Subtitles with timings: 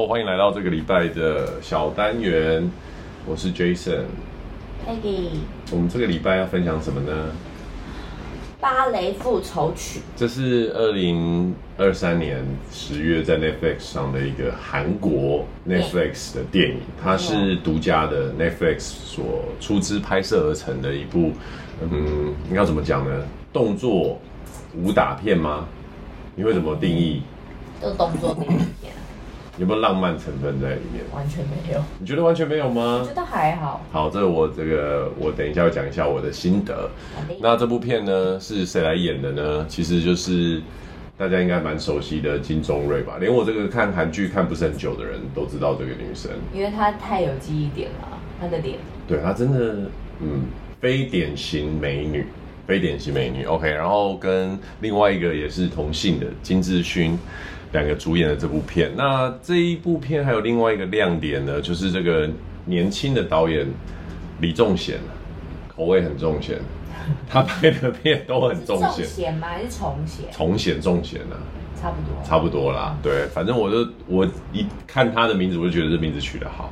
[0.00, 2.70] Hello，欢迎来到这个礼拜的小单元，
[3.26, 4.04] 我是 Jason。
[4.86, 5.40] Peggy，
[5.70, 7.12] 我们这个礼拜要分享什么呢？
[8.58, 10.00] 芭蕾复仇曲。
[10.16, 21.32] 这是二零二三年十月在 Netflix 上的一个韩国 Netflix 的电影，它是独家的 Netflix 所出资拍摄而成的一部，
[21.82, 23.22] 嗯，应该怎么讲呢？
[23.52, 24.18] 动作
[24.74, 25.68] 武打片吗？
[26.34, 27.20] 你会怎么定义？
[27.82, 28.48] 就动作片。
[29.60, 31.04] 有没有浪漫成分在里面？
[31.14, 31.80] 完全没有。
[31.98, 33.00] 你觉得完全没有吗？
[33.02, 33.84] 我觉得还好。
[33.92, 36.88] 好，这个我这个我等一下要讲一下我的心得。
[37.42, 39.66] 那这部片呢是谁来演的呢？
[39.68, 40.62] 其实就是
[41.18, 48.78] 大家应该蛮熟悉的金钟瑞吧，连我这个看韩剧看不是很久的人都知道这个女生，因为她太有记忆点了，她的脸。
[49.06, 50.44] 对，她真的嗯，
[50.80, 52.24] 非典型美女，
[52.66, 53.44] 非典型美女。
[53.44, 57.18] OK，然后跟另外一个也是同姓的金智勋。
[57.72, 62.28] 两个主演的这部片，那这一部片还有另外一个亮点呢，就是这个
[62.64, 63.66] 年轻的导演
[64.40, 64.98] 李仲贤，
[65.68, 66.58] 口味很重咸，
[67.28, 68.88] 他拍的片都很重咸。
[68.88, 69.48] 重咸吗？
[69.48, 70.26] 还是重咸？
[70.32, 71.38] 重咸重咸啊，
[71.80, 72.96] 差不多，差不多啦。
[73.00, 76.70] 对，反正我就我一看他的名字，我就觉得这名字取得好。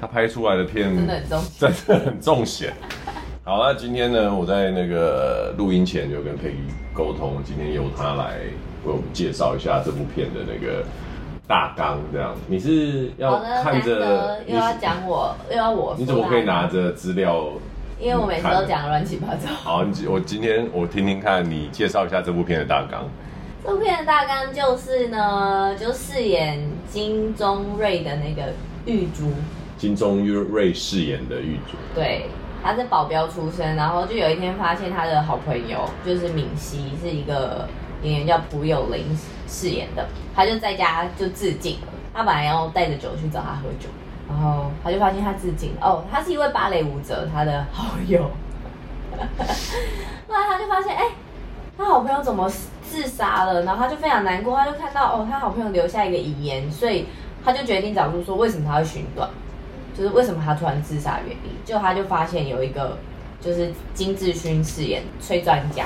[0.00, 2.72] 他拍出来的片真的很重，真的很重咸。
[3.42, 8.38] 好，那今天呢，我在那个录音前就跟佩仪沟通，今天由他来。
[8.84, 10.84] 为我们介绍一下这部片的那个
[11.46, 17.50] 大纲，这样你是要看着又要讲我又要我，你怎么可以拿着资料？
[17.98, 19.48] 因为我每次都讲乱七八糟。
[19.52, 23.04] 好，你我今天我听听看你介绍一下这部片的大纲。
[23.62, 28.52] 这部片的大纲就是呢，就饰演金钟瑞的那个
[28.86, 29.30] 玉珠。
[29.76, 31.76] 金钟瑞饰演的玉珠。
[31.94, 32.26] 对，
[32.62, 37.68] 他是保镖出身，然后就有一天发现他的好朋友就是敏熙是一个。
[38.02, 39.04] 演员叫朴有林
[39.46, 41.86] 饰演的，他就在家就自尽了。
[42.12, 43.88] 他本来要带着酒去找他喝酒，
[44.28, 45.72] 然后他就发现他自尽。
[45.80, 48.22] 哦，他是一位芭蕾舞者，他的好友。
[50.26, 51.04] 后来他就发现，哎、
[51.78, 52.50] 他好朋友怎么
[52.82, 53.62] 自杀了？
[53.62, 57.06] 然后他就非常难过，他就看到哦，他好朋友留下一个遗言，所以
[57.44, 59.30] 他就决定找出说为什么他会寻短，
[59.96, 61.52] 就是为什么他突然自杀原因。
[61.64, 62.98] 就他就发现有一个，
[63.40, 65.84] 就是金志勋饰演崔专家，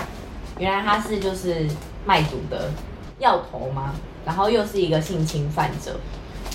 [0.58, 1.68] 原来他是就是。
[2.04, 2.70] 卖毒的
[3.18, 3.94] 药头吗？
[4.24, 5.96] 然后又是一个性侵犯者，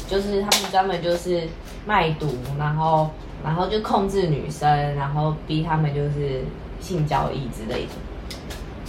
[0.08, 1.48] 就是他们专门就是
[1.86, 2.28] 卖毒，
[2.58, 3.10] 然后
[3.44, 6.44] 然后就控制女生，然后逼他们就是
[6.80, 7.92] 性交易之类的。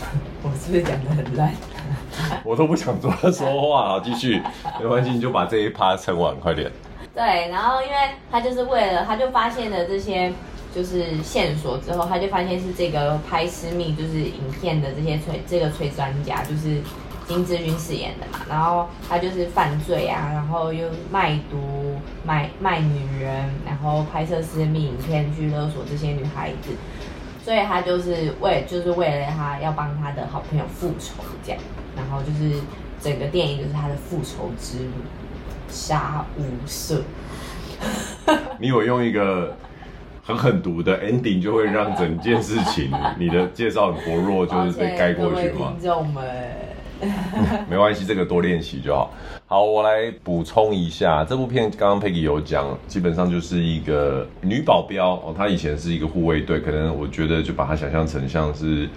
[0.43, 1.53] 我是不是讲得很烂？
[2.45, 4.41] 我都不想多说话了，继续，
[4.81, 6.71] 没关系，你就把这一趴撑完，快点。
[7.15, 7.95] 对，然后因为
[8.31, 10.33] 他就是为了，他就发现了这些。
[10.75, 16.81] 就是线索之后，他就发现是这个拍私密就是影片的这些催这个催专家，就是
[17.27, 18.45] 金智勋饰演的嘛。
[18.49, 26.71] 然后他就是犯罪啊，然后又卖毒、卖卖女人，然后拍摄私密影片去勒索这些女孩子。
[27.45, 31.61] 所以他就是为就是为了他要帮他的好朋友复仇这样。
[31.97, 32.61] 然后就是
[33.01, 34.93] 整个电影就是他的复仇之路，
[35.69, 37.01] 杀无赦。
[38.61, 39.57] 你有用一个。
[40.31, 45.73] 很狠毒的 ending 就会让整件事情，你的介绍很薄弱，就是被盖过去嘛。
[45.73, 46.25] 听众们，
[47.69, 49.13] 没关系，这个多练习就好。
[49.47, 58.89] 好，我来补充一下，这部片刚刚 Peggy 有讲，基本上就是一个女保镖哦，她以前是一个护卫队，可能我觉得就把她想象成像是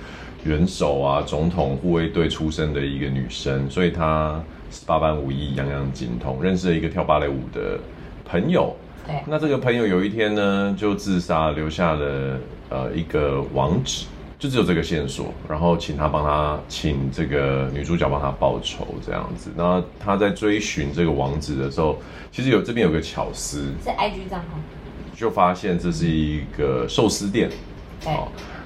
[0.43, 4.39] 元首啊、总统护卫队出身的一个女生，所以她
[4.69, 7.79] 十八般武艺样样精通，认识了一个跳芭蕾舞的
[8.23, 8.75] 朋友。
[9.05, 14.05] 对，那这个朋友有一天呢，就自杀，留下了呃一个网址，
[14.39, 19.51] 就只有这个线索，然后请他帮他，请这个女主角帮他报仇这样子。
[19.55, 21.97] 那他在追寻这个网址的时候，
[22.31, 24.57] 其实有这边有个巧思，是 IG 账号，
[25.15, 27.49] 就发现这是一个寿司店，
[28.01, 28.13] 对。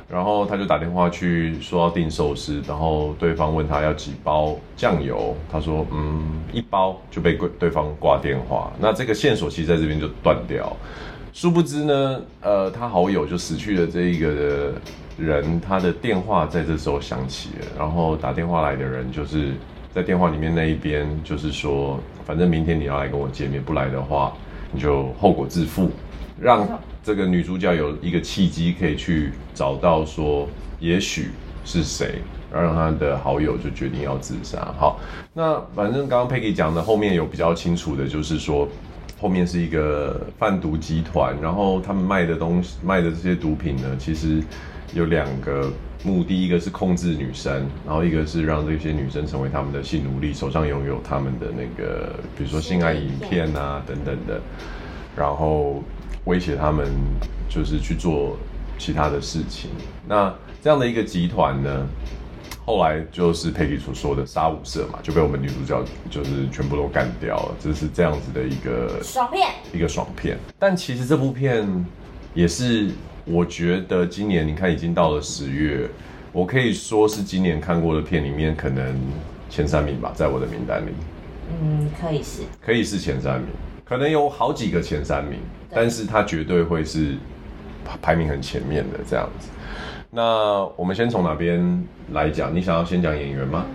[0.09, 8.71] 然后他就打电话去说要订寿司，然后对方问他要几包酱油，他说嗯一包，就被对方挂电话。
[8.80, 10.74] 那这个线索其实在这边就断掉。
[11.33, 14.74] 殊不知呢，呃，他好友就死去的这一个的
[15.18, 19.51] 人，他的电话在这时候响起了，然后打电话来的人就是
[19.94, 24.31] 在电话里面那一边，就是说反正明天你要来跟我见面，不来的话
[24.71, 25.92] 你就后果自负，
[26.39, 26.65] 让。
[27.07, 30.45] 这个女主角有一个契机可以去找到说，
[30.77, 31.30] 也许
[31.63, 32.15] 是谁，
[32.51, 34.75] 而让她的好友就决定要自杀。
[34.77, 35.00] 好，
[35.33, 38.68] 那反正刚刚 Peggy 讲的后面有比较清楚的，就是说
[39.21, 44.44] 后面是一个贩毒集团，然后他们卖的东西卖的这些毒品呢，其实
[44.94, 45.71] 有两个
[46.04, 54.42] 目的，一个是控制女生，然后一个是让这些女生成为他们的性奴隶，手上拥有他们的那个，比如说性爱影片啊等等的，
[55.15, 55.81] 然后
[56.27, 56.85] 威胁他们
[57.50, 58.38] 就是去做
[58.77, 59.71] 其他的事情。
[60.07, 60.31] 那
[60.62, 61.88] 这样的一个集团呢，
[62.65, 70.38] 后来就是佩奇所说的杀五社嘛，就被我们女主角就是全部都干掉了，这是这样子的一个爽片，一个爽片。
[70.59, 71.65] 但其实这部片
[72.33, 72.89] 也是，
[73.25, 75.89] 我觉得今年你看已经到了十月，
[76.33, 78.95] 我可以说是今年看过的片里面可能
[79.50, 80.91] 前三名吧，在我的名单里。
[81.50, 83.50] 嗯，可以是，可以是前三名，
[83.88, 85.39] 可能有好几个前三名，
[85.69, 87.16] 但是它绝对会是
[88.01, 89.50] 排名很前面的这样子。
[90.10, 92.54] 那我们先从哪边来讲？
[92.54, 93.66] 你想要先讲演员吗？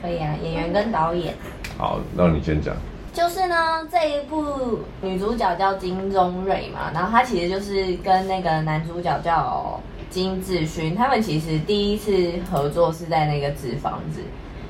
[0.00, 1.34] 可以啊，演员跟导演。
[1.76, 2.74] 好，那你先讲。
[3.12, 14.20] 就是呢，这一部女主角叫金钟瑞嘛，然后她其实就是跟那个男主角叫金智勋，他们其实第一次合作是在那个纸房子，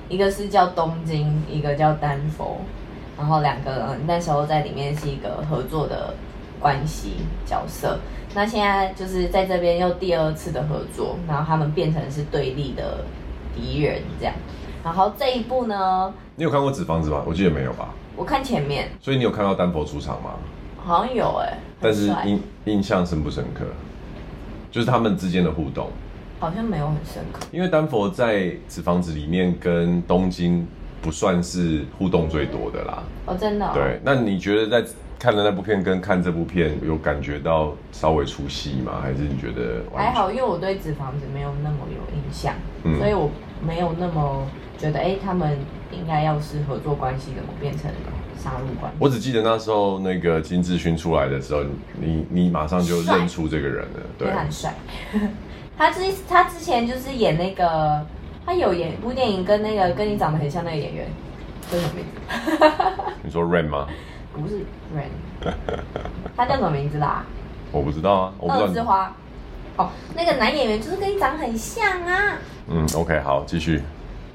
[0.08, 2.58] 一个是叫东京，一个叫丹佛，
[3.18, 6.14] 然后两个人那时候在里面是一个合作的
[6.60, 7.98] 关系角色。
[8.34, 13.04] 那现在就是在这边又第二次的合作，然后他们变成是对立的
[13.56, 14.34] 敌人这样。
[14.84, 17.24] 然后这一部呢，你有看过《纸房子》吗？
[17.26, 17.88] 我记得没有吧？
[18.14, 18.88] 我看前面。
[19.00, 20.34] 所以你有看到丹佛出场吗？
[20.76, 23.64] 好像有哎、欸，但是印印象深不深刻？
[24.70, 25.88] 就是他们之间的互动，
[26.38, 27.40] 好像没有很深刻。
[27.50, 28.36] 因为丹佛在
[28.68, 30.66] 《纸房子》里面跟东京
[31.00, 33.02] 不算是互动最多的啦。
[33.26, 33.72] 哦，真的、哦？
[33.74, 34.00] 对。
[34.04, 34.88] 那你觉得在？
[35.20, 39.00] 看了那部片跟看这部片有感觉到稍微出戏吗？
[39.02, 40.30] 还是你觉得还好？
[40.30, 42.54] 因为我对纸房子没有那么有印象，
[42.84, 43.28] 嗯、所以我
[43.60, 44.46] 没有那么
[44.78, 45.58] 觉得，哎、欸，他们
[45.90, 47.90] 应该要是合作关系，怎么变成
[48.40, 48.98] 杀戮关系？
[49.00, 51.64] 我只记得那时候那个金志勋出来的时候，
[52.00, 54.72] 你你马上就认出这个人了，对，他很帅。
[55.76, 58.06] 他之他之前就是演那个，
[58.48, 61.06] 他有演一部电影，跟那个跟你长得很像那个演员，
[61.70, 63.12] 叫什么名字？
[63.22, 63.86] 你说 Rain 吗？
[64.32, 64.60] 不是
[64.96, 65.52] Rain，
[66.34, 67.26] 他叫什么名字啦？
[67.70, 68.32] 我不知道啊。
[68.48, 69.14] 二之花。
[69.76, 72.38] 哦，那个男演员就是跟你长得很像啊。
[72.68, 73.82] 嗯，OK，好，继续。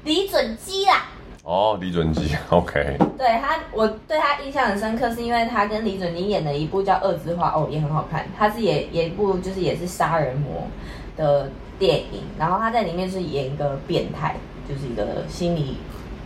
[0.04, 1.06] 李准基啦。
[1.42, 2.96] 哦，李准基， OK。
[3.18, 8.24] 对他，我对他印象很深刻，是因为他跟李准基演的一部叫《二之花》，哦，也很好看。
[8.38, 10.68] 他是演演一部就是也是杀人魔
[11.16, 14.36] 的电影，然后他在里面是演一个变态，
[14.68, 15.76] 就是一个心理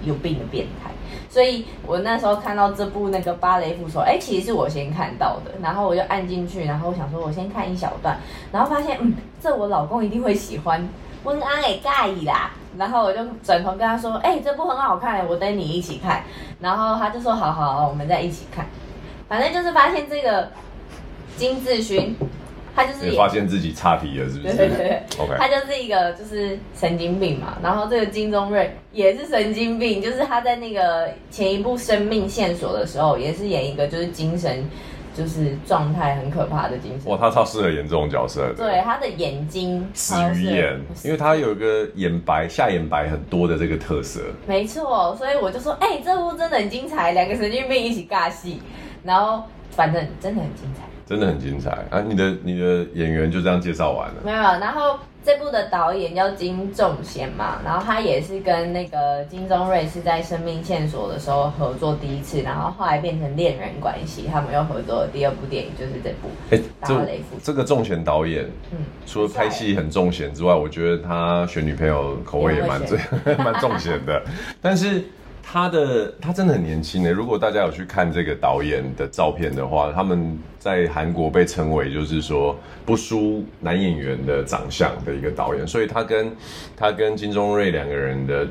[0.05, 0.91] 有病的变态。
[1.31, 8.19] 所以我那时候看到这部那个芭蕾舞手，哎，其实是我先看到的，然后我就按进去，然后我想说我先看一小段，
[8.53, 10.87] 然后发现，嗯，这我老公一定会喜欢，
[11.25, 16.23] 温安也介意啦，然后我就转头跟他说，哎，这部很好看，我等你一起看，
[16.61, 18.67] 然后他就说，好好，我们再一起看，
[19.29, 20.51] 反正就是发现这个
[21.37, 22.17] 金志勋。
[22.79, 24.55] 他就是也发现自己差题了，是不是？
[24.57, 25.35] 对对对，OK。
[25.37, 34.65] 他就是一个就是神经病嘛，然后这个金钟瑞也是神经病，就是他在那个前一部《生命线索》的时候，也是演一个就是精神
[35.13, 37.11] 就是状态很可怕的精神。
[37.11, 38.55] 哇，他超适合演这种角色。
[38.57, 44.21] 对，他的眼睛死鱼眼，因为他有一个眼白下眼白很多的这个特色。
[44.47, 48.63] 没错，所以我就说，哎、欸，这部真的很精彩，两个神经病一起尬戏，
[49.03, 50.83] 然后反正真的很精彩。
[51.09, 52.01] 真的很精彩啊！
[52.07, 54.17] 你的你的演员就这样介绍完了？
[54.23, 66.29] 没有，然后这部的导演叫金重贤嘛，然后他也是跟那个金钟瑞是在《生命线索》的时候合作第一次，然后后来变成恋人关系，他们又合作的第二部电影就是这部。
[66.51, 66.95] 哎，这
[67.43, 72.99] 这个重贤导演，嗯，除了拍戏很重贤之外，我觉得他选女朋友口味也蛮重
[73.43, 74.23] 蛮重贤的，
[74.61, 75.03] 但是。
[75.51, 86.31] 他的他真的很年轻诶，如果大家有去看这个导演的照片的话，他们在韩国被称为就是说不输男演员的长相的一个导演，所以他跟
[86.77, 88.47] 他跟金钟瑞两个人的，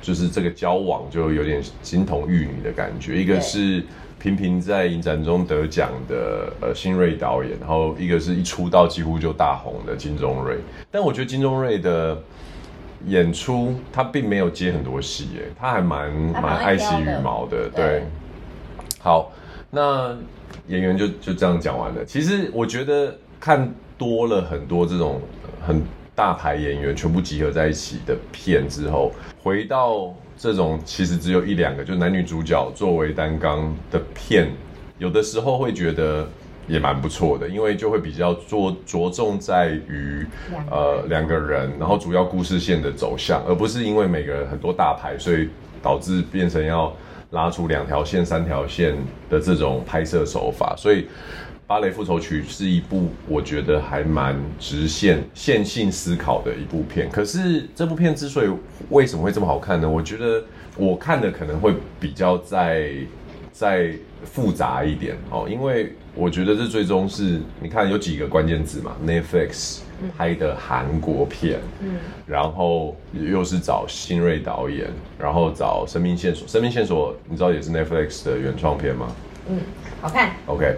[0.00, 3.20] 就是这个交往就有点金童玉女的感觉。
[3.20, 3.82] 一个是
[4.20, 10.58] 频频在影展中得奖的呃新锐导演，然后一个是一出道几乎就大红的金钟瑞。
[10.92, 12.16] 但我觉得金钟瑞的。
[13.06, 17.84] 演出他并没有接很多戏，哎，他还蛮蛮爱惜羽毛的，对。
[17.84, 18.02] 对
[18.98, 19.32] 好，
[19.70, 20.16] 那
[20.68, 22.04] 演员就就这样讲完了。
[22.04, 25.20] 其实我觉得看多了很多这种
[25.66, 25.82] 很
[26.14, 34.50] 大牌演员全部集合在一起的片之后，回到这种其实只有一两个就男女主角作为担纲的片，
[34.98, 36.28] 有的时候会觉得。
[36.70, 40.24] 也蛮不错的，因为就会比较着着重在于
[40.70, 45.48] 呃两个人，然后主要故事线的走向，而不是因为每个人很多大牌，所以
[45.82, 46.94] 导致变成要
[47.30, 48.96] 拉出两条线、三条线
[49.28, 50.74] 的这种拍摄手法。
[50.76, 51.08] 所以
[51.66, 57.08] 芭蕾复仇曲》是一部我觉得还蛮直线线性思考的一部片。
[57.10, 58.48] 可是这部片之所以
[58.90, 59.88] 为什么会这么好看呢？
[59.88, 60.42] 我觉得
[60.76, 62.90] 我看的可能会比较再
[63.52, 63.92] 再
[64.24, 69.80] 复杂一点哦，因为我觉得这最终是你看有几个关键字嘛，Netflix
[70.16, 74.88] 拍的韩国片，嗯，然后又是找新锐导演，
[75.18, 79.06] 然后找生命线索，生命线索你知道也是 Netflix 的原创片吗？
[79.48, 79.58] 嗯，
[80.00, 80.32] 好看。
[80.46, 80.76] OK。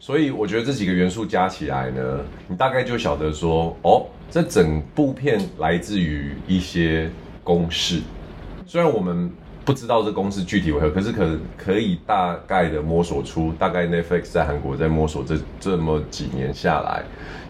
[0.00, 7.10] 所以我觉得这几个元素加起来呢，你大概就晓得说，哦，这整部片来自于一些
[7.42, 8.02] 公式。
[8.66, 9.30] 虽然我们
[9.64, 17.02] 不知道这公司具体为何，可是可可以大概的摸索出，大概 Netflix 在韩国在摸索这这么几年下来，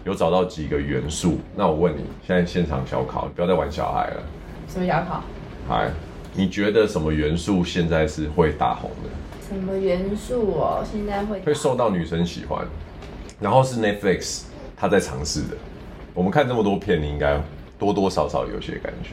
[0.05, 1.39] 有找到几个元素。
[1.57, 4.23] 那我问你，现在现场小考，不要再玩小孩了。
[4.69, 5.21] 什么小考？
[5.67, 5.91] 嗨，
[6.33, 9.09] 你觉得什么元素现在是会大红的？
[9.49, 10.85] 什么元素哦？
[10.89, 12.65] 现在会会受到女生喜欢，
[13.41, 14.43] 然后是 Netflix
[14.77, 15.57] 他在尝试的。
[16.13, 17.37] 我们看这么多片，你应该
[17.77, 19.09] 多多少少有些感觉。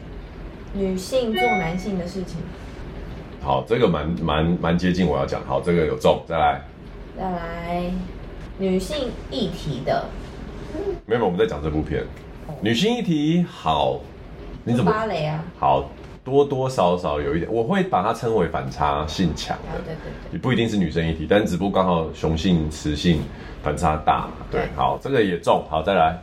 [0.73, 2.37] 女性做男性的事情。
[3.43, 5.43] 好，这个蛮蛮蛮接近我要讲。
[5.47, 6.61] 好，这个有中，再来。
[7.17, 7.91] 再来，
[8.59, 10.05] 女性议题的。
[11.07, 12.03] 没有，我们在讲这部片。
[12.47, 13.99] 哦、女性议题好，
[14.65, 15.45] 你怎么芭蕾啊？
[15.59, 15.89] 好。
[16.25, 23.21] 多多少少有一点，我会把它称为反差性强的，对对对，也不一定是女生议题，但只不过刚好雄性雌性
[23.61, 26.17] 反差大，对，好，这个也中，好，再来，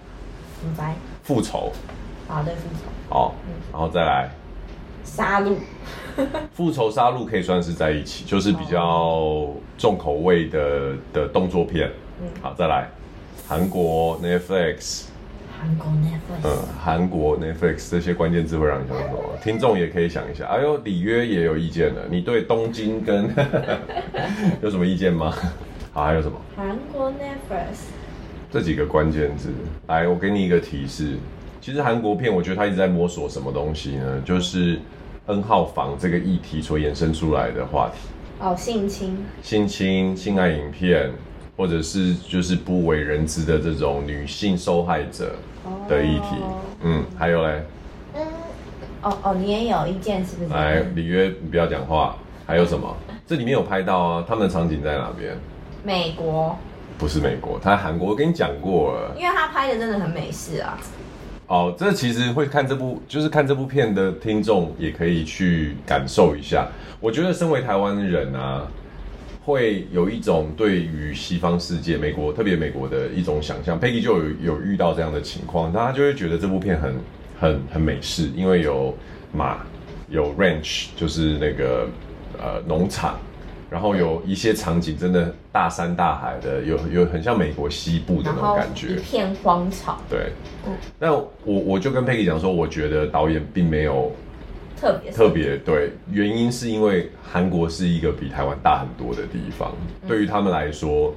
[0.64, 1.70] 明白，复仇，
[2.30, 3.36] 好对，复仇，好，
[3.74, 4.30] 然后再来，
[5.04, 5.56] 杀戮，
[6.54, 11.90] 复仇杀戮可以算是在一起，就是比较重口味的的动作片，
[12.22, 12.88] 嗯，好，再来，
[13.48, 15.06] 韩国 Netflix。
[15.62, 19.20] 韩国 Netflix，嗯，韩国 Netflix 这些关键字会让你想什么？
[19.44, 20.46] 听众也可以想一下。
[20.46, 22.02] 哎呦，里约也有意见了。
[22.10, 23.30] 你对东京跟
[24.64, 25.36] 有什么意见吗？
[25.92, 26.40] 好，还有什么？
[26.56, 27.90] 韩国 Netflix
[28.50, 29.50] 这几个关键字，
[29.88, 31.18] 来，我给你一个提示。
[31.62, 34.22] 其实韩国片，我觉得他一直在摸索什么东西呢？
[34.26, 34.80] 就是
[35.28, 38.08] N 号房这个议题所衍生出来的话题。
[38.40, 41.12] 哦，性侵，性侵，性爱影片，
[41.58, 45.36] 或者是就是不为人知的这种女性受害者。
[45.88, 46.36] 的议题，
[46.82, 47.62] 嗯，还有嘞，
[48.16, 48.26] 嗯，
[49.04, 50.50] 哦哦，你也有意见是不是？
[50.50, 52.16] 来，里约，你不要讲话。
[52.48, 52.96] 还有什么？
[53.28, 55.38] 这里面有拍到啊，他们的场景在哪边？
[55.84, 56.58] 美国。
[56.98, 58.08] 不是美国，他在韩国。
[58.08, 60.80] 我跟你讲过了，因为他拍的真的很美式啊。
[61.50, 66.70] 哦，这其实会看这部，就是看这部片的听众也可以去感受一下。
[67.02, 68.66] 我觉得身为台湾人啊。
[69.42, 73.80] 会有一种对于西方世界、美国特别美国的一种想象。
[73.80, 76.94] Peggy 就有有遇到这样的情况，大家就会觉得这部片很
[77.40, 78.96] 很很美式，因为有
[79.34, 79.58] 马，
[80.08, 81.88] 有 ranch，就是那个
[82.38, 83.18] 呃农场，
[83.70, 90.02] 然后有一些场景真的大山大海的，有有很像美国西部的那种感觉，一片荒草。
[90.10, 90.32] 对，
[90.98, 94.12] 那我我就跟 Peggy 讲说，我觉得导演并没有。
[94.80, 95.12] 特别。
[95.12, 101.14] 特别对，原因是因为韩国是一个比台湾大很多的地方，嗯、对于他们来说，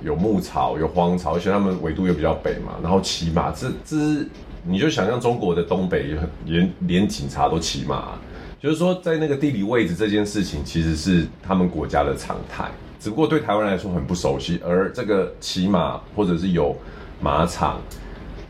[0.00, 4.28] 有牧草，有荒草，而且他们纬度又比较北嘛，然后骑马，这这是
[4.62, 8.16] 你就想象中国的东北也，连连警察都骑马，
[8.60, 16.76] 就是说在那个地理位置这件事情，其实是他们国家的常态，只不过对台湾来说很不熟悉，而这个骑马或者是有
[17.20, 17.80] 马场、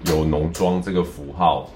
[0.07, 1.71] 有农庄这个符号，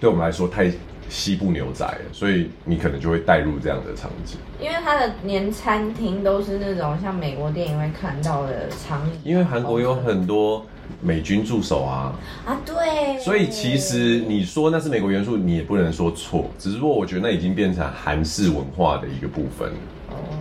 [0.00, 0.72] 对我们来说太。
[1.12, 4.38] 西部牛仔，所以你可能就会带入这样的场景。
[4.60, 9.20] 因为它的连餐厅都是那种像美国电影会看到的场景。
[9.24, 10.64] 因为韩国有很多
[11.00, 12.12] 美军驻守啊。
[12.46, 13.18] 啊，对。
[13.18, 16.50] 所以其实你说那是美国元素，你也不能说错。
[16.58, 19.72] 只是说，我觉得那已经变成韩式文化的一个部分。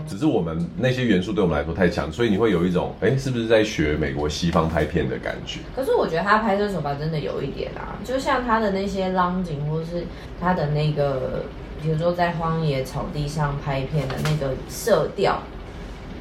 [0.07, 5.59] 只是我们那些元素对我们来说太强，所以你会有一种，哎、欸，是不是在学美国西方拍片的感觉？
[5.75, 10.05] 可是我觉得他拍摄手法真的有一点啊，就像他的那些浪景，或是
[10.41, 11.43] 他的那个，
[11.83, 15.43] 比如说在荒野草地上拍片的那个色调，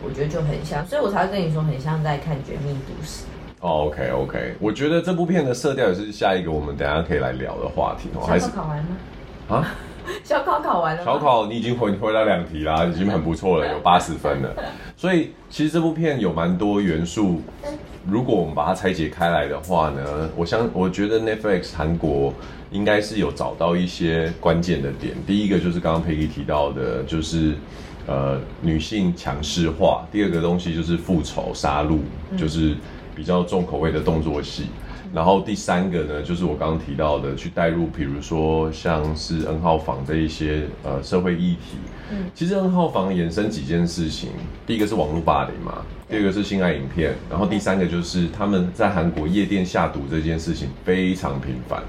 [0.04, 3.24] 我觉得就很像，所以我才会跟你说，很像在看《绝命毒师》。
[3.60, 8.20] 哦，OK OK，我觉得这部片的色调也是下一个我们等下可以来聊的话题哦。
[8.26, 8.96] 还是考完吗？
[9.48, 9.74] 啊？
[10.24, 14.54] 小考考完了，小考你已经回回答两题啦，已经很不错了，有 八十分了。
[14.96, 17.42] 所以其实这部片有蛮多元素，
[18.08, 22.32] 如果我们把它拆解开来的话呢，我相我觉得 Netflix 韩国
[22.70, 25.14] 应该是有找到一些关键的点。
[25.26, 27.54] 第一个就是刚刚佩 y 提到的，就是
[28.06, 31.98] 呃女性强势化；第二个东西就是复仇杀戮，
[32.38, 32.74] 就是
[33.18, 34.66] 比较重口味的动作戏。
[35.12, 41.78] 然后第三个呢，就是我刚刚提到的，去带入，比如说像是 N 号房这一些呃社会议题。
[42.12, 44.30] 嗯，其实 N 号房衍生几件事情，
[44.66, 51.82] 第一个是网络霸凌嘛，第二个是性爱影片，然后第三个就是他们在韩国夜店下毒这件事情非常频繁。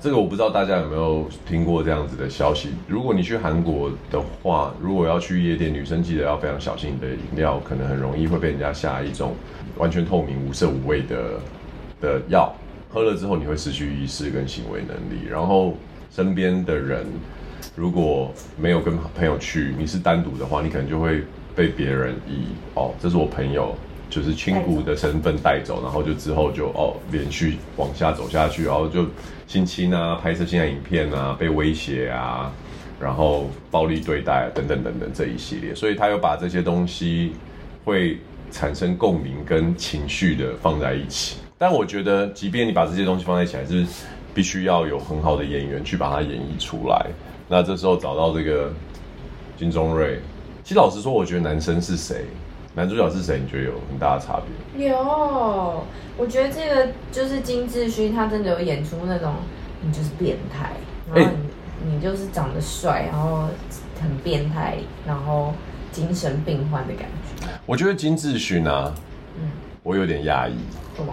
[0.00, 2.70] 这个我不知道大家有没有听过这样子的消息。
[2.86, 9.34] 如果你去韩国的话，如果要去夜店，女生记得要非常小心，你的饮料可能很容易会被人家下一种
[9.76, 11.40] 完全透明、无色无味的。
[12.00, 12.54] 的药
[12.88, 15.26] 喝了之后，你会失去意识跟行为能力。
[15.28, 15.74] 然后
[16.12, 17.04] 身边的人
[17.74, 21.24] 如果没有跟朋友去，你是单独的话，你可能就会
[21.56, 23.74] 被别人以哦，这是我朋友，
[24.10, 29.06] 就是亲故的身份带走，然后就之后就哦连续往下走下去，然后就
[29.46, 32.52] 性侵啊、拍摄性爱影片啊、被威胁啊，
[32.98, 35.74] 然后暴力对待，等等等等这一系列。
[35.74, 37.32] 所以他又把这些东西
[37.84, 38.18] 会
[38.50, 41.36] 产生共鸣跟情绪的放在一起。
[41.58, 43.84] 但我觉得，即便你把这些东西放在一起，还是
[44.32, 47.06] 必须要有很好的演员去把它演绎出来。
[47.48, 48.72] 那这时候找到这个
[49.56, 50.20] 金钟瑞，
[50.62, 52.26] 其实老实说，我觉得男生是谁，
[52.74, 54.40] 男主角是谁，你觉得有很大的差
[54.74, 54.88] 别？
[54.88, 54.96] 有，
[56.16, 59.34] 我觉得这个就是金智勋，他真的有演出那种
[59.80, 60.72] 你就是变态，
[61.12, 61.32] 然后
[61.84, 63.48] 你、欸、你就是长得帅，然后
[64.00, 65.52] 很变态，然后
[65.90, 67.48] 精神病患的感觉。
[67.66, 68.92] 我觉得金智勋啊，
[69.40, 69.50] 嗯，
[69.82, 70.54] 我有点讶异。
[70.96, 71.12] 什么？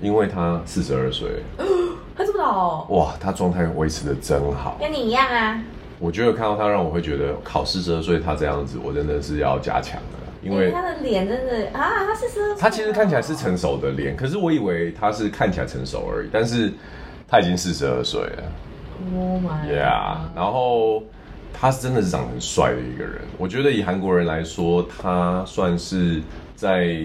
[0.00, 1.42] 因为他四十二岁，
[2.16, 5.62] 他这么老，哇，他状态维持的真好，跟你一样啊。
[5.98, 16.72] 我觉得看到他，让我会觉得，考四十二岁他这样子，我真的是要加强了，因为、欸、他的脸真的啊，他是十二岁，他其实看起来是成熟的脸，可是我以为他是看起来成熟而已，但是
[17.26, 18.42] 他已经四十二岁了。
[19.16, 21.02] Oh my yeah，然后
[21.52, 26.22] 他是真的是长得很帅的一个人，我觉得以韩国人来说，他算是
[26.54, 27.04] 在。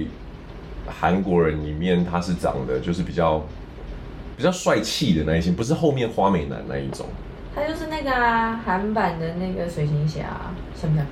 [0.92, 3.40] 韩国人里面，他是长得就是比较
[4.36, 7.06] 比较帅气的那一型，不是后面花美男那一种。
[7.54, 10.26] 他就是那个啊，韩版的那个水行侠，
[10.74, 11.06] 像不像？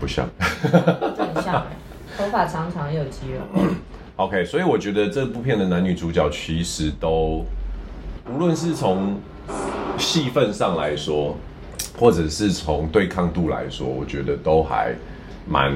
[0.00, 1.76] 不像，很像哎，
[2.16, 3.62] 头发长长又有肌肉。
[4.16, 7.44] OK，所以我觉得这部片的男女主角其实都，
[8.30, 9.20] 无论是从
[9.98, 11.36] 戏份上来说，
[11.98, 14.94] 或者是从对抗度来说，我觉得都还
[15.48, 15.72] 蛮。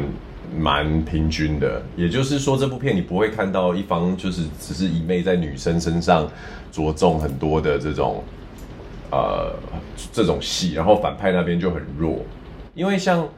[0.58, 6.28] 蛮平均的，也就是说，这部片你不会看到一方就是只是一昧在女生身上
[6.72, 8.24] 着重很多的这种
[9.12, 9.54] 呃
[10.12, 12.18] 这种戏，然后反派那边就很弱。
[12.74, 13.28] 因为像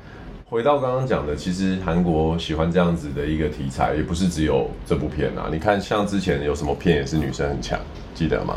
[0.53, 5.49] 回到刚刚讲的，其实韩国喜欢这样子的一个题材，也不是只有这部片啊。
[5.51, 7.81] 你看，像之前有什么片也是女生很强，
[8.15, 8.57] 记得吗？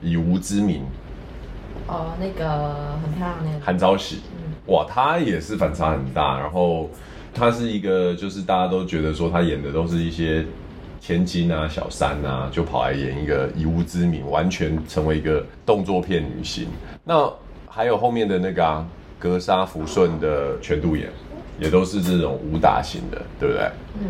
[0.00, 0.80] 以无之名。
[1.86, 4.20] 哦，那个很漂亮那个韩昭禧，
[4.68, 6.88] 哇，她也是反差很大，然后。
[7.34, 10.46] 她是一个，就是大家都觉得说她演的都是一些
[10.98, 16.68] 千金啊、小三啊，就跑来演一个以无之名，完全成为一个动作片女星。
[17.02, 17.30] 那
[17.68, 18.86] 还有后面的那个啊，
[19.18, 21.10] 格杀福顺的全度妍，
[21.58, 23.70] 也都是这种武打型的，对不对？
[24.00, 24.06] 嗯，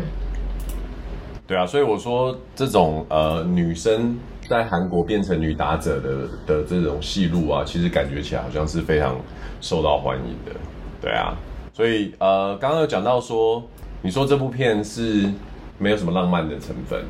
[1.47, 4.17] 对啊，所以我说这种呃女生
[4.49, 9.15] 在韩国变成女打者的的这种戏路啊，其实感觉起来好像是非常
[9.61, 10.59] 受到欢迎的，
[11.01, 11.35] 对啊。
[11.73, 13.61] 所以，呃，刚刚有讲到说，
[14.01, 15.29] 你说这部片是
[15.77, 17.03] 没有什么浪漫的成分。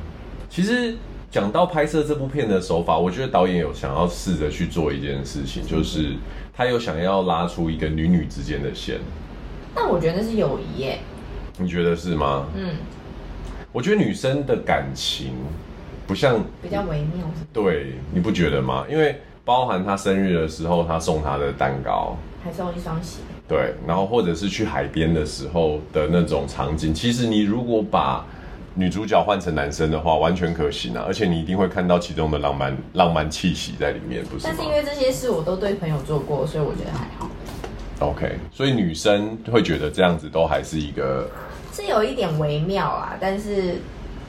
[0.50, 0.96] 其实
[1.30, 6.14] 讲到拍摄这部片的手法，我觉得导演有想要试着去做一件事情，就是
[6.52, 9.00] 他有想要拉出一个女女之间的线。
[9.76, 11.00] 那我觉得那是友谊耶。
[11.58, 12.48] 你觉得是吗？
[12.56, 12.70] 嗯。
[13.72, 15.34] 我觉得女生的感情
[16.08, 17.26] 不像比较微妙。
[17.52, 18.86] 对，你不觉得吗？
[18.90, 23.20] 因为包含她生日的时候，她送她的蛋糕，还送一双鞋。
[23.48, 28.26] 对，然后或者是去海边的时候的那种场景，其实你如果把
[28.74, 31.04] 女主角换成男生的话，完全可行啊！
[31.06, 34.46] 而且你一定会看到其中的浪漫浪漫气息在里面，不是？
[34.46, 37.30] 但是因为这些事我都对朋友做过，所以我觉得还好。
[38.00, 41.30] OK，所以女生会觉得这样子都还是一个，
[41.72, 43.76] 是有一点微妙啊，但是。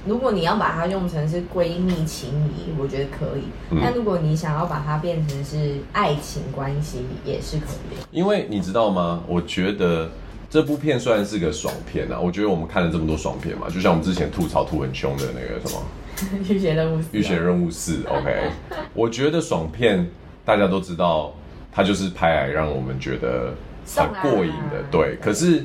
[0.08, 3.42] 如果你要把它用成是闺蜜情谊，我觉得可以。
[3.72, 7.96] 嗯、但如果你想要把它变成是爱情关系，也是可以。
[8.12, 9.24] 因为你知道吗？
[9.26, 10.08] 我觉得
[10.48, 15.82] 这部片虽然是个爽片啊，我觉得我们看了这么多爽片嘛，就像我们之前吐槽吐很凶的那个什么
[16.54, 18.04] 《浴血任务》《浴血任务四》。
[18.08, 18.52] OK，
[18.94, 20.08] 我觉得爽片
[20.44, 21.34] 大家都知道，
[21.76, 23.52] 它就是拍来让我们觉得
[23.94, 24.82] 很过瘾的。
[24.90, 25.62] 对，对可是。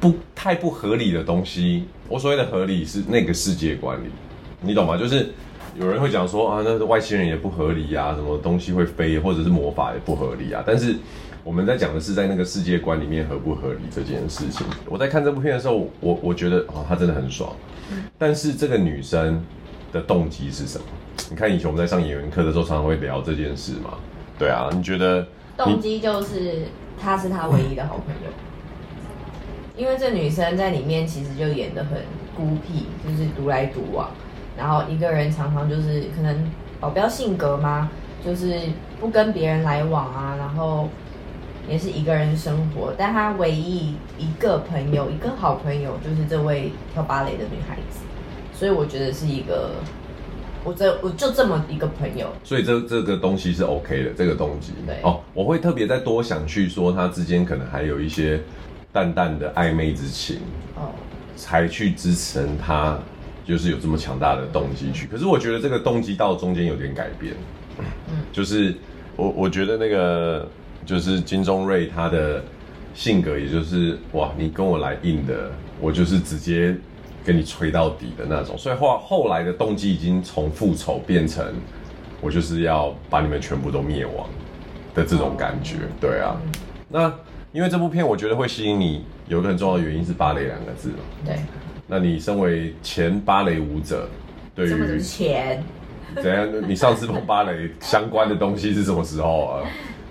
[0.00, 4.08] 不太不合理的东西，我所谓的合理是那个世界观里，
[4.62, 4.96] 你懂吗？
[4.96, 5.28] 就是
[5.78, 10.64] 有人会讲说啊，那个外星人也不合理啊，什么东西会飞，或者是魔法也不合理啊。
[10.66, 10.96] 但是
[11.44, 14.66] 我们在讲的是在那个世界观里面合不合理这件事情。
[14.86, 17.54] 我在看这部片的时候，我我觉得哦，她真的很爽。
[18.16, 19.44] 但是这个女生
[19.92, 20.84] 的动机是什么？
[21.28, 23.98] 你看以前我们在上演员课的时候，常常会聊这件事嘛。
[24.38, 25.26] 对啊，你觉得
[25.64, 26.66] 动机就是
[27.00, 28.30] 他是他唯一的好朋友，
[29.76, 31.98] 因为这女生在里面其实就演得很
[32.34, 34.10] 孤僻，就是独来独往，
[34.56, 37.90] 然后一个人常常就是可能保镖性格嘛？
[38.24, 38.60] 就是
[39.00, 40.88] 不跟别人来往啊，然后
[41.68, 48.00] 也是一个人生活，但她唯一一个朋友，一个好朋友就是这位跳芭蕾的女孩子，
[48.52, 49.70] 所以我觉得是一个，
[50.64, 54.72] 我这我就这么一个朋友，所以这这个东西是 OK 的，这个动机。
[54.86, 58.40] 对哦，我会特别再多想去说，他之间可能还有一些
[58.92, 60.40] 淡淡的暧昧之情，
[60.76, 60.92] 哦，
[61.34, 62.98] 才去支撑他，
[63.44, 65.06] 就是有这么强大的动机去。
[65.06, 67.34] 可是我觉得这个动机到中间有点改变。
[67.78, 67.84] 嗯，
[68.30, 68.74] 就是
[69.16, 70.46] 我我觉得那个
[70.84, 72.42] 就是金钟瑞他的
[72.92, 76.76] 性格，也就是哇，你跟我来硬的，我就是直接
[77.24, 78.56] 跟你吹到底的那种。
[78.58, 81.44] 所以后后来的动机已经从复仇变成
[82.20, 84.28] 我就是要把你们全部都灭亡
[84.94, 85.76] 的这种感觉。
[86.00, 86.36] 对啊，
[86.88, 87.12] 那
[87.52, 90.96] 因为这部片我觉得会吸引你，有一个很重要的原因是芭蕾两个字嘛。
[91.24, 91.38] 对，
[91.86, 94.08] 那你身为前芭蕾舞者，
[94.54, 95.62] 对于前。
[96.16, 96.48] 怎样？
[96.68, 99.62] 你上次碰芭蕾相关的东西是什么时候啊？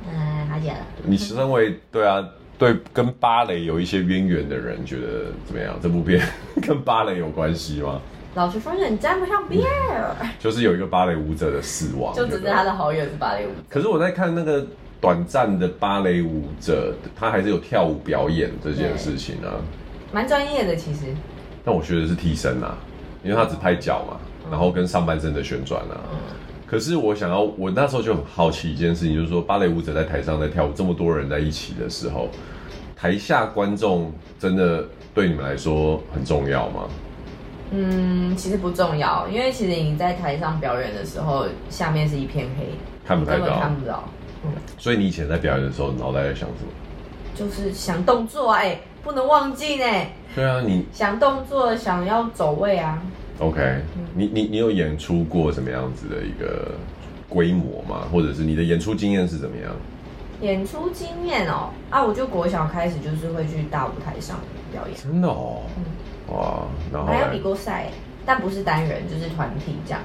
[0.08, 0.78] 嗯，好久了。
[1.04, 2.26] 你身为对啊，
[2.60, 5.80] 对跟芭蕾有一些渊源的人，觉得怎么样？
[5.82, 6.22] 这部片
[6.62, 8.00] 跟芭蕾有关系吗？
[8.36, 10.16] 老实说，你沾不上边儿。
[10.38, 13.56] 就是有一个芭蕾舞者的死亡，就只是他的好友是芭蕾舞者。
[13.70, 14.68] 可是我在看那个
[15.00, 19.56] 短暂的芭蕾舞者，他还是有跳舞表演这件事情啊，
[20.12, 21.06] 蛮专业的其实。
[21.64, 22.78] 但我学的是替身啊，
[23.24, 24.20] 因为他只拍脚嘛。
[24.50, 26.02] 然后跟上半身的旋转啊，
[26.70, 32.30] 可是我想要，我那时候就很好奇一件事情，就是说芭蕾舞者在台上在跳舞，这么多人在一起的时候，
[32.96, 36.88] 台下观众真的对你们来说很重要吗？
[37.72, 42.68] 嗯，其实不重要，因为其实你在台上表演的时候，下面是一片黑，
[43.04, 44.04] 看不太到，看不到。
[44.44, 46.72] 嗯，所以你以前在表演的时候，脑袋在想什么？
[47.36, 49.86] 就是想动作哎、欸，不能忘记呢。
[50.36, 53.02] 对啊，你想动作，想要走位啊。
[53.40, 53.82] OK，
[54.14, 56.72] 你你你有演出过什么样子的一个
[57.30, 58.08] 规模吗？
[58.12, 59.72] 或者是你的演出经验是怎么样？
[60.42, 64.40] 演出经验哦，啊，我就国小开始就是会去大舞台上
[64.72, 64.98] 表演。
[64.98, 67.88] 真的哦，嗯、哇，然后还有比过赛，
[68.26, 70.02] 但不是单人，就是团体这样。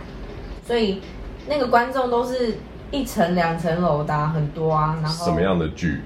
[0.66, 1.01] 所以
[1.49, 2.57] 那个观众都是
[2.90, 4.99] 一层两层楼的，很多啊。
[5.03, 6.01] 然后什么样的剧？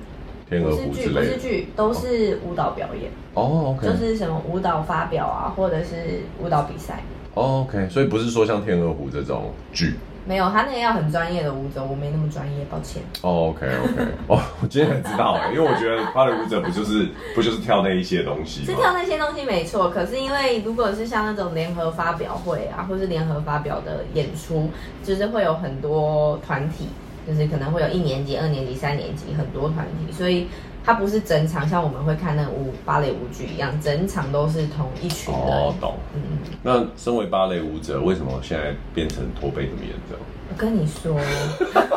[0.49, 1.21] 天鹅湖之类的？
[1.21, 3.11] 不是剧，不是剧，都是舞蹈表演。
[3.35, 7.03] 哦，OK，就是什么舞蹈发表啊，或者是舞蹈比赛。
[7.35, 9.95] Oh, OK，所以不是说像《天鹅湖》这种剧，
[10.27, 13.01] 没有，他那个要很专业的舞者，我没那么专业，抱歉。
[13.23, 19.89] 哦、oh,，OK，OK，哦、oh,，我今天才知道哎，因为我觉得芭蕾舞者不就是不就是跳那一些东西，是跳那些东西没错。
[19.89, 24.69] 可是因为如果是像那种联合发表会啊，或是联合发表的演出，
[25.05, 26.89] 就是会有很多团体，
[27.29, 30.49] 就是可能会有一年级、二年级、三年级很多团体，所以。
[30.85, 35.43] 它不是整场像我们会看那个舞芭蕾舞剧一样，整场都是同一群人。
[35.43, 35.97] 哦，懂。
[36.15, 36.23] 嗯，
[36.63, 40.17] 那身为芭蕾舞者，为什么现在变成驼背这么严重？
[40.49, 41.15] 我跟你说，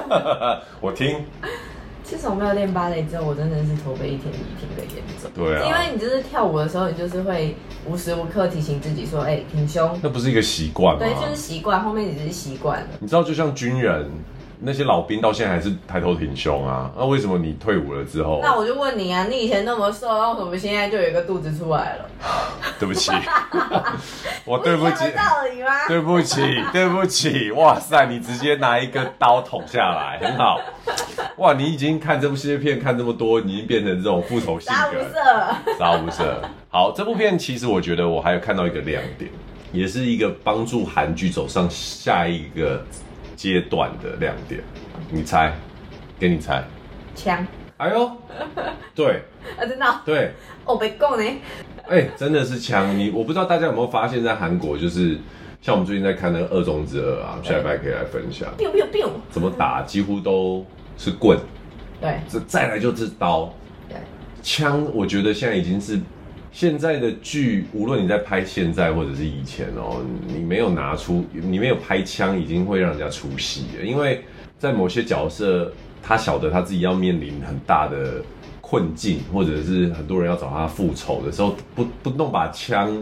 [0.82, 1.24] 我听。
[2.04, 5.32] 其实我没有练芭蕾之后，我真的是驼背一天比一天的严重。
[5.34, 5.66] 对啊。
[5.66, 11.00] 因为你就是跳舞的时候，你就是会无时无刻提醒自己说：“哎、欸，挺胸。”那不是一个习惯吗？
[11.00, 11.82] 对，就是习惯。
[11.82, 12.88] 后面你只是习惯了。
[13.00, 14.12] 你知道，就像军人。
[14.64, 18.40] 那些老兵到现在还是抬头挺胸啊，那为什么你退伍了之后？
[18.44, 22.06] 那我就问你啊，你以前那么瘦，为什么现在就有一个肚子出来了？
[22.78, 23.12] 对不起，
[24.46, 25.06] 我对不起？
[25.88, 30.60] 对不起，对不起，哇塞，你直接拿一个刀捅下来，很好。
[31.38, 36.36] 哇，你已经看这部系列片看这么多，你已经变成这种复仇性格，杀无赦，杀无赦。
[36.70, 39.32] 好，这部片其实我觉得我还有看到一个亮点，
[39.72, 42.86] 也是一个帮助韩剧走上下一个。
[43.42, 44.62] 阶段的亮点，
[45.10, 45.52] 你猜？
[46.20, 46.64] 给你猜。
[47.16, 47.44] 枪。
[47.78, 48.12] 哎呦，
[48.94, 49.24] 对。
[49.58, 50.00] 啊，真的、喔。
[50.06, 50.34] 对。
[50.64, 51.24] 我被告呢。
[51.88, 52.96] 哎、欸，真的是枪！
[52.96, 55.18] 你我不知道大家有没有发现，在韩国就是
[55.60, 58.48] 像我们最近在看那个《二中之二》啊，下礼拜可以来分享。
[58.60, 59.10] biu biu biu。
[59.32, 59.82] 怎么打？
[59.82, 60.64] 几乎都
[60.96, 61.36] 是棍。
[62.00, 62.20] 对。
[62.30, 63.52] 这再来就是刀。
[63.90, 63.98] 对。
[64.44, 66.00] 枪，我觉得现在已经是。
[66.52, 73.86] 现在的剧，无论你在拍现在或者是以前哦，你没有拿出，你没有拍枪，已经会让人家出戏了。
[73.86, 74.22] 因为
[74.60, 75.72] 在某些角色，
[76.04, 78.22] 他晓得他自己要面临很大的
[78.60, 82.96] 困境，或者是很多人要找他复仇的时候，不不弄把枪，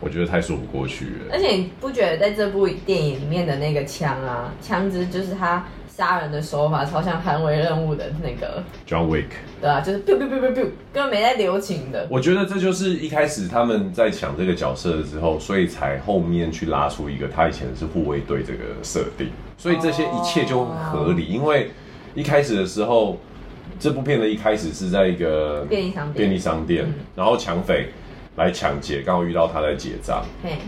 [0.00, 1.10] 我觉得太说不过去了。
[1.30, 5.64] 而且你不觉得在这部电影里面的那个枪啊，枪支就是他
[5.98, 9.24] 杀人的手法超像捍卫任务的那个 John Wick，
[9.60, 12.06] 对啊，就是 biu biu biu biu biu，根本没在留情的。
[12.08, 21.24] 我觉得这就是一开始他们在抢这个角色的时候，所以才后面去拉出一个他以前是护卫队这个设定，所以这些一切就合理。
[21.24, 21.34] Oh.
[21.34, 21.72] 因为
[22.14, 23.18] 一开始的时候，
[23.80, 27.88] 这部片的一开始是在一个便利商店，便利商店，嗯、然后抢匪
[28.36, 30.58] 来抢劫，刚好遇到他在结账，嘿，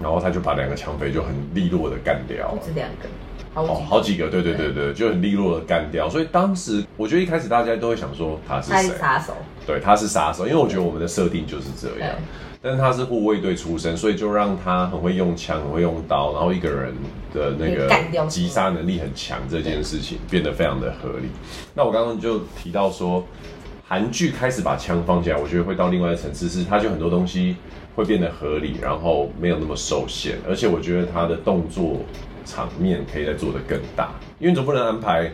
[0.00, 3.08] 然后他就把两个抢匪就很利落的干掉，不止两个。
[3.56, 6.08] 哦，好几个，对对对对，就很利落的干掉。
[6.10, 8.98] 所以当时我觉得一开始大家都会想说他是谁？
[8.98, 9.32] 杀手。
[9.66, 12.14] 对，他是杀手，因为我觉得我们的设定就是这样。
[12.62, 16.92] 但是他是护卫队出身，所以就让他很会用枪，很会用刀，然后一个人
[17.32, 21.28] 的那个击杀能力很强，这件事情变得非常的合理。
[21.74, 23.24] 那我刚刚就提到说，
[23.86, 27.56] 韩剧开始把枪放下来，我觉得会到另外一个层次，是他就很多东西
[27.94, 32.00] 会变得合理，然后没有那么受限，而且我觉得他的动作。
[32.46, 35.24] 场面可以再做得更大，因为总不能安排，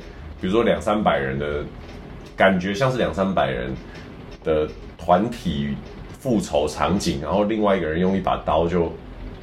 [0.40, 1.62] 比如说两三百人的
[2.36, 3.72] 感觉，像是两三百人
[4.42, 5.76] 的团体
[6.18, 8.90] 复仇场景，然后另外一个人用一把刀就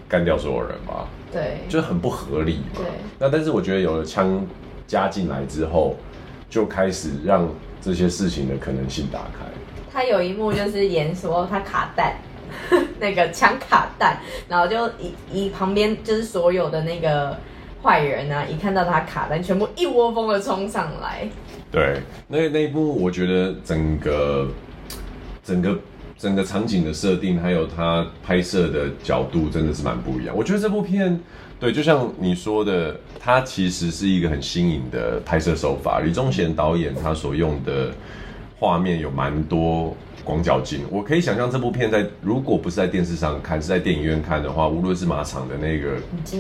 [0.08, 1.08] 干掉所有人吧？
[1.32, 2.80] 对，就很不合理嘛。
[2.80, 2.86] 对。
[3.20, 4.46] 那但是我觉得有了枪
[4.88, 5.96] 加进来之后，
[6.50, 7.48] 就开始让
[7.80, 9.46] 这些事情的可能性打开。
[9.94, 12.16] 他有一幕就是演说他卡弹。
[13.00, 17.38] 那个枪卡弹，然后就以以旁边就是所有的那个
[17.82, 21.28] 坏人啊，一看到他卡单，全部一窝蜂的冲上来。
[21.72, 24.48] 对，那那一部我觉得整个
[25.44, 25.80] 整个
[26.18, 30.36] 整个场景的设定，还有他拍摄的角度，真的是蛮不一样。
[30.36, 31.20] 我觉得这部片，
[31.60, 36.00] 对，就像你说的，它其实是一个很新颖的拍摄手法。
[36.00, 37.92] 李宗贤导演他所用的
[38.60, 39.96] 画面有蛮多。
[40.26, 45.96] 广角镜，我可以想象这部片在如果不是在电视上看，是在电影院看的话，无论是马场的那个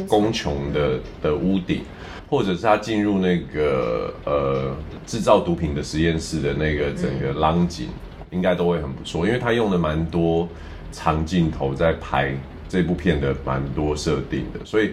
[0.08, 1.82] 高聎的的屋顶，
[2.30, 4.76] 或者是他进入那个呃
[5.08, 7.88] 制造毒品的实验室的那个整个浪景，
[8.30, 10.48] 应该都会很不错，因为他用了蛮多
[10.92, 12.36] 长镜头在拍
[12.68, 14.92] 这部片的蛮多设定的，所以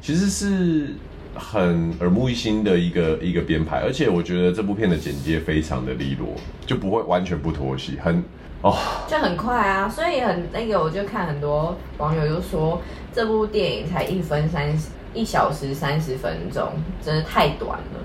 [0.00, 0.88] 其实是。
[1.38, 6.34] 很耳目一新的一个一个编排，而且我觉得这部片的剪接非常的利落，
[6.66, 8.22] 就不会完全不拖戏，很
[8.62, 12.80] 哦，就很快啊，所以很那个，我就看很多网友就说
[13.12, 16.72] 这部电影才一分三十一小时三十分钟，
[17.04, 18.00] 真的太短了，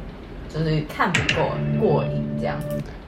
[0.47, 2.57] 就是看不过过瘾这样。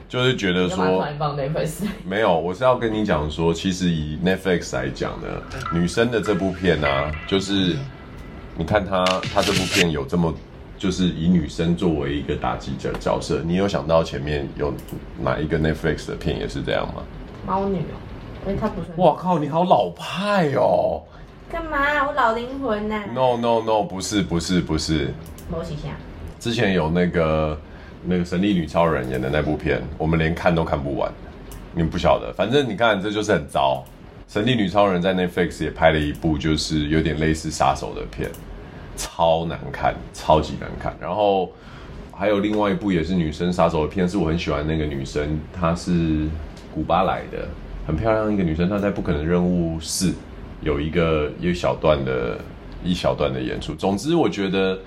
[0.08, 1.04] 就是觉得说
[2.06, 5.28] 没有，我是要跟你讲说，其实以 Netflix 来讲呢，
[5.72, 7.76] 女生的这部片呢、啊，就是。
[8.56, 10.32] 你看他，他这部片有这么，
[10.78, 14.72] 就是以女生作为一个打击者角色，你有想到前面有
[15.20, 17.02] 哪一个 Netflix 的片也是这样吗？
[17.46, 18.88] 猫女哦，哎，他不是。
[18.96, 21.02] 哇靠，你好老派哦！
[21.50, 22.06] 干嘛？
[22.06, 25.12] 我老灵魂呐？No No No，不是不是不是。
[25.50, 25.90] 某几下。
[26.38, 27.58] 之前有那个
[28.04, 31.12] 那个神力女超人演的那部片，我们连看都看不完，
[31.74, 32.32] 你们不晓得。
[32.32, 33.84] 反正你看，这就是很糟。
[34.26, 38.28] 神力女超人在 Netflix 也拍了一部，就是有点类似杀手的片，
[38.96, 40.96] 超难看，超级难看。
[41.00, 41.52] 然后
[42.10, 46.26] 还有另外一部也是女生杀手的片，是我很喜欢那个女生，她是
[46.74, 47.46] 古巴来的，
[47.86, 48.68] 很漂亮一个女生。
[48.68, 50.10] 她在《不可能任务四》
[50.62, 52.38] 有一个一小段的
[52.82, 53.72] 一小段的演出。
[53.74, 54.78] 总之，我觉得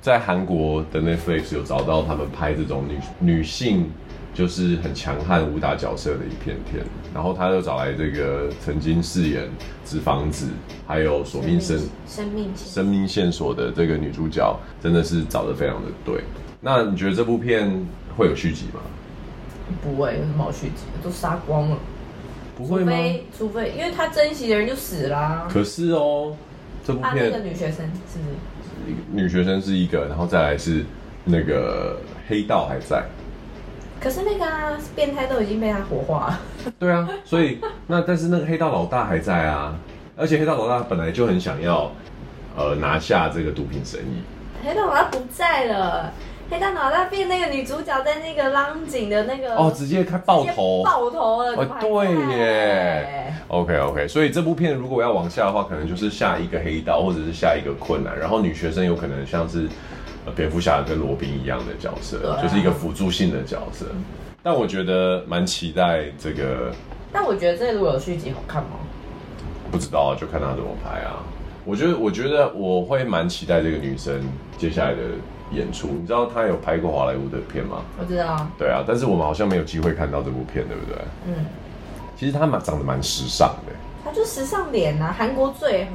[0.00, 3.90] 在韩国的 Netflix 有找到他们拍这种女女性。
[4.36, 9.48] 就是很强悍武打角色的一片天，然后他又找来这个曾经饰演
[9.82, 10.48] 纸房子
[10.86, 16.22] 还有索命生生命生命线索的这个女主角，真的是找的非常的对。
[16.60, 17.82] 那你觉得这部片
[18.14, 18.80] 会有续集吗？
[19.82, 20.84] 不会，有什么好续集？
[21.02, 21.78] 都杀光了。
[22.58, 22.92] 不会吗？
[22.92, 25.48] 除非除非，因为他珍惜的人就死啦、啊。
[25.50, 26.36] 可是哦，
[26.84, 28.94] 这部片、啊、那个女学生是不是？
[29.10, 30.84] 女学生是一个，然后再来是
[31.24, 33.02] 那个黑道还在。
[33.98, 36.40] 可是那个啊，变态都已经被他火化了。
[36.78, 39.74] 对啊，所以那但是那个黑道老大还在啊，
[40.16, 41.90] 而且黑道老大本来就很想要，
[42.56, 44.22] 呃，拿下这个毒品生意。
[44.64, 46.12] 黑道老大不在了，
[46.50, 51.56] 黑道老大变那个女主角在那个浪井的那个哦，直接开爆头，爆头了。
[51.56, 53.34] 哦，对耶。
[53.48, 59.68] OK OK，所以这部片如果要往下的话，可能就是下一个黑道或者是下一个困难，然后女学生有可能像是。
[60.34, 63.86] 蝙蝠侠跟罗宾一样的角色，啊、就是一个辅助性的角色。
[64.42, 66.72] 但我觉得蛮期待这个。
[67.12, 68.70] 但我觉得这个如果有续集好看吗？
[69.70, 71.22] 不知道啊，就看他怎么拍啊。
[71.64, 74.22] 我觉得，我觉得我会蛮期待这个女生
[74.56, 75.00] 接下来的
[75.50, 75.88] 演出。
[75.88, 77.82] 你知道她有拍过好莱坞的片吗？
[77.98, 78.46] 我知道。
[78.56, 80.96] 对啊，但是我们好像没有机会看到这部片，对不对？
[81.26, 81.46] 嗯。
[82.16, 83.72] 其实她蛮长得蛮时尚的。
[84.04, 85.88] 她就时尚脸啊，韩国最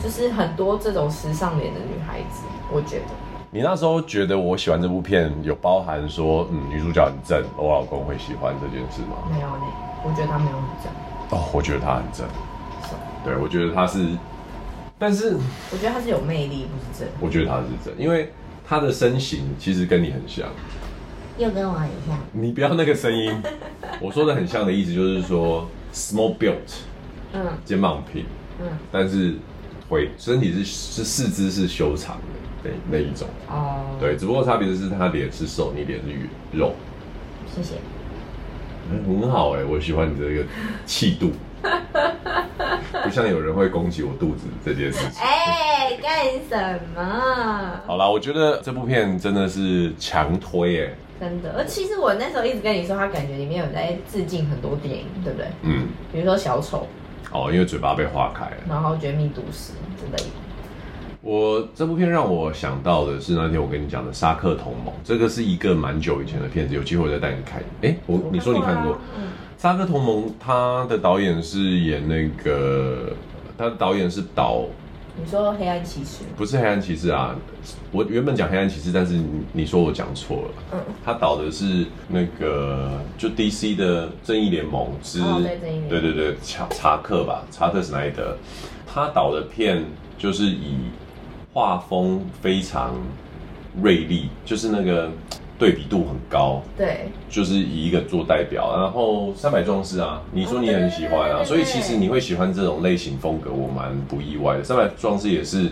[0.00, 3.04] 就是很多这种时尚脸的女孩子，我觉得。
[3.50, 9.16] 你那时候觉得我喜欢这部片，有包含说，嗯，女主角很正，我老公会喜欢这件事吗？
[9.30, 9.62] 没有呢，
[10.04, 10.92] 我觉得他没有很正。
[11.30, 12.26] 哦，我觉得他很正。
[12.82, 14.08] 是对，我觉得他是，
[14.98, 15.36] 但是
[15.72, 17.08] 我觉得他是有魅力，不是正。
[17.20, 18.32] 我觉得他是正，因为
[18.66, 20.48] 他的身形其实跟你很像。
[21.38, 22.18] 又跟我很像。
[22.32, 23.42] 你不要那个声音。
[24.00, 26.80] 我说的很像的意思就是说，small built，
[27.32, 28.24] 嗯，肩膀平，
[28.60, 29.34] 嗯，但是
[29.88, 32.22] 腿身体是是四肢是修长的
[32.90, 33.28] 那那一种。
[33.48, 33.96] 哦。
[34.00, 36.74] 对，只不过差别是他脸是瘦，你脸是肉。
[37.54, 37.74] 谢谢。
[38.88, 40.44] 很好哎，我喜欢你这个
[40.84, 41.32] 气度。
[43.02, 45.20] 不像有人会攻击我肚子这件事情。
[45.22, 47.80] 哎，干什么？
[47.86, 50.90] 好啦，我觉得这部片真的是强推哎。
[51.18, 55.48] 真的，而其实我那时候一直跟你说，他感觉里面有在致敬很多电影，对不对？
[55.62, 55.88] 嗯。
[56.12, 56.86] 比如说小丑。
[57.32, 58.56] 哦，因为嘴巴被划开了。
[58.68, 60.24] 然后绝命毒师之类的。
[61.26, 67.60] 我这部片让我想到的是那天我跟你讲的《沙克同盟》，这个是一个蛮久以前的片子，有机会我再带你看。
[67.82, 68.96] 哎、欸，我你说你看过？
[69.18, 69.24] 嗯。
[69.60, 73.12] 《沙克同盟》他的导演是演那个，
[73.58, 74.66] 他的导演是导。
[75.16, 76.22] 你说黑暗骑士？
[76.36, 77.34] 不是黑暗骑士啊，
[77.90, 79.20] 我原本讲黑暗骑士，但是
[79.52, 80.48] 你说我讲错了。
[80.74, 85.58] 嗯，他导的是那个就 DC 的正义联盟之，哦、对，
[85.88, 88.36] 对对对，查查克吧，查克史奈德，
[88.86, 89.84] 他导的片
[90.16, 90.76] 就是以
[91.56, 92.92] 画风非常
[93.82, 95.10] 锐利，就是那个。
[95.58, 104.62] 对比度很高，对，就是以一个做代表，然后三百壮士啊，你说你也很喜欢啊，所以其实你会喜欢这种类型风格，我蛮不意外的。
[104.62, 105.70] 三百壮士也是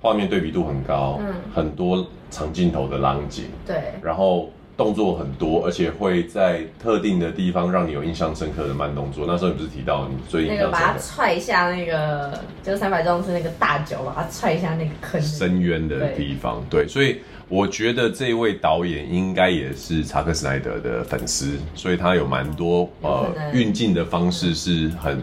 [0.00, 9.26] 画面对比度很高，嗯，很多长镜头的浪景，对，然后动作很多，而且会在特定的地方让你有印象深刻的慢动作。
[9.26, 17.18] 那时候你不是提到你最印象深刻那个把它踹下那个，就是三百壮士那个大脚，把它踹下那个坑，深渊的地方，对，对，所以。
[17.50, 25.18] 我觉得这位导演应该也是查克·斯奈德的粉丝，所以他有蛮多呃运镜的方式是很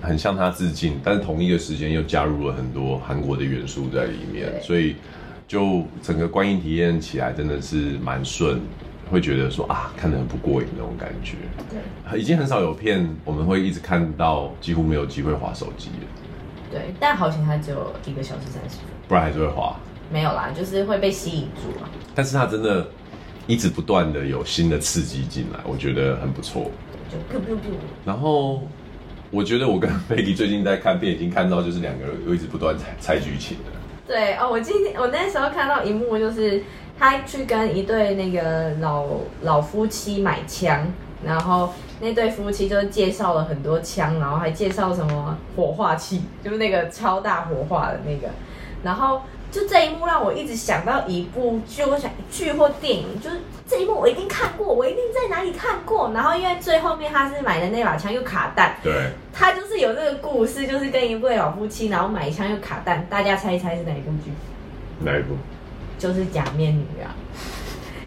[0.00, 4.96] 很向他致敬，但是同一个时间又加入了很多韩国的元素在里面，所以
[5.46, 8.58] 就整个观影体验起来真的是蛮顺，
[9.10, 11.36] 会觉得说啊看得很不过瘾那种感觉。
[11.70, 16.06] 对，已经很少有片我们会一直看到几乎没有机会划手机了。
[16.70, 19.76] 对，但好像它只有一个小时三十分，不然还是会滑。
[20.10, 21.88] 没有啦，就是会被吸引住啊。
[22.14, 22.86] 但是他真的
[23.46, 26.70] 一直不断的有新的刺激进来，我觉得很不错。
[27.10, 27.74] 就噗噗噗。
[28.04, 28.62] 然后
[29.30, 33.72] 我觉得我跟 Peggy 最近在看片，已经看到就是两个人又一直不断猜猜剧情了。
[34.06, 36.62] 对哦，我今天我那时候看到一幕，就是
[36.98, 39.04] 他去跟一对那个老
[39.42, 40.86] 老夫妻买枪，
[41.24, 48.32] 然后那对夫妻就介绍了很多枪，然后还介绍什么火化器，就是那个超大火化的那个，
[48.82, 49.22] 然后。
[49.48, 56.10] 就这一幕让我一直想到一部剧，我想剧或电影，就是这一幕我一定看过，我一定在哪里看过。
[56.12, 58.92] 然后因为最后面他是买的那把枪又卡弹，对，
[59.32, 64.32] 他就是有这个故事，就是跟一对老夫妻，然后买枪又卡弹，大家猜一猜是哪一部剧？
[65.00, 65.36] 哪一部？
[65.98, 67.14] 就是假面女啊！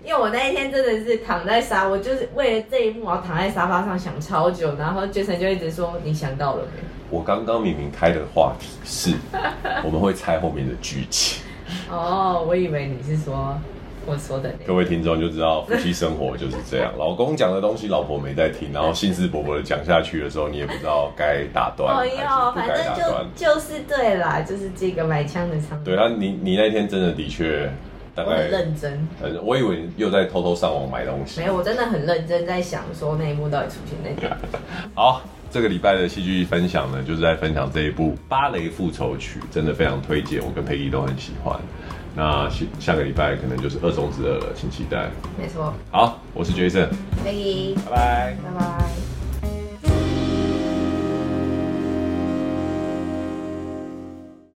[0.03, 9.15] 因为我那一天真的是躺在沙，我就是为了这一幕，我躺在沙发上想超久，然后 Jason 就一直说：“你想到了没？”我刚刚明明开的话题是，
[9.83, 11.43] 我们会猜后面的剧情。
[11.91, 13.59] 哦，我以为你是说
[14.09, 14.51] 我说的。
[14.65, 22.53] 各位听众就知道夫妻生活就是这样， 老公讲的东西老婆没在听，然后兴致勃勃的讲下去的时候，你也不知道该打断还是不该打断。
[22.55, 25.83] 反正就就是对啦，就是这个买枪的场景。
[25.83, 27.71] 对啊，你你那天真的的确
[28.15, 29.07] 大概很认真。
[29.43, 31.39] 我以为又在偷偷上网买东西。
[31.39, 34.37] 没有，我真的很认真在想说那一幕到底出现在哪。
[34.95, 35.21] 好。
[35.51, 41.59] 这个礼拜的戏剧分享呢，就是在分享这一部《芭蕾复仇曲》，真的非常推荐，我跟佩仪都很喜欢。
[42.15, 45.09] 那下下个礼拜可能就是二中之二了，请期待。
[45.37, 45.73] 没错。
[45.91, 46.87] 好，我是 Jason，
[47.23, 49.18] 佩仪，拜拜，拜拜。